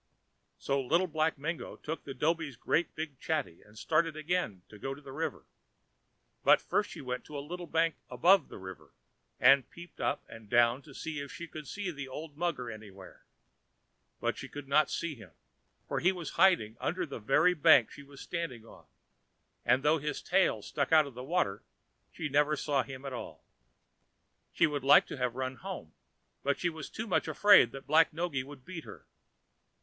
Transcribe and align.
So 0.57 0.81
Little 0.81 1.05
Black 1.05 1.37
Mingo 1.37 1.75
took 1.75 2.03
the 2.05 2.15
dhobi's 2.15 2.55
great 2.55 2.95
big 2.95 3.19
chatty, 3.19 3.61
and 3.61 3.77
started 3.77 4.17
again 4.17 4.63
to 4.69 4.79
go 4.79 4.95
to 4.95 4.99
the 5.01 5.11
river. 5.11 5.45
But 6.43 6.59
first 6.59 6.89
she 6.89 7.01
went 7.01 7.23
to 7.25 7.37
a 7.37 7.39
little 7.47 7.67
bank 7.67 7.97
above 8.09 8.47
the 8.47 8.57
river, 8.57 8.93
and 9.39 9.69
peeped 9.69 10.01
up 10.01 10.23
and 10.27 10.49
down 10.49 10.81
to 10.81 10.95
see 10.95 11.19
if 11.19 11.31
she 11.31 11.47
could 11.47 11.67
see 11.67 11.91
the 11.91 12.07
old 12.07 12.35
mugger 12.35 12.71
anywhere. 12.71 13.25
But 14.19 14.39
she 14.39 14.47
could 14.49 14.67
not 14.67 14.89
see 14.89 15.13
him, 15.13 15.33
for 15.87 15.99
he 15.99 16.11
was 16.11 16.31
hiding 16.31 16.77
under 16.79 17.05
the 17.05 17.19
very 17.19 17.53
bank 17.53 17.91
she 17.91 18.01
was 18.01 18.19
standing 18.21 18.65
on, 18.65 18.87
and, 19.63 19.83
though 19.83 19.99
his 19.99 20.23
tail 20.23 20.63
stuck 20.63 20.91
out 20.91 21.05
a 21.05 21.09
little, 21.09 21.59
she 22.11 22.27
never 22.27 22.55
saw 22.57 22.81
him 22.81 23.05
at 23.05 23.13
all. 23.13 23.43
She 24.51 24.65
would 24.65 24.81
have 24.81 24.87
liked 24.87 25.09
to 25.09 25.29
run 25.29 25.57
home, 25.57 25.93
but 26.41 26.57
she 26.57 26.69
was 26.69 26.89
too 26.89 27.05
much 27.05 27.27
afraid 27.27 27.71
that 27.73 27.85
Black 27.85 28.11
Noggy 28.11 28.43
would 28.43 28.65
beat 28.65 28.83
her. 28.85 29.05